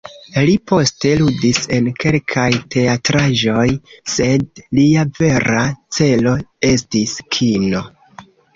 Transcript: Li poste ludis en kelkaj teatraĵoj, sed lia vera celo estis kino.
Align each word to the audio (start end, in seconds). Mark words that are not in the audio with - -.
Li 0.45 0.53
poste 0.69 1.09
ludis 1.19 1.59
en 1.77 1.89
kelkaj 2.03 2.47
teatraĵoj, 2.77 3.67
sed 4.15 4.63
lia 4.81 5.07
vera 5.21 5.69
celo 6.01 6.37
estis 6.75 7.17
kino. 7.39 7.85